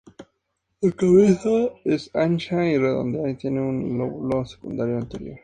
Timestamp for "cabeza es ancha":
0.93-2.67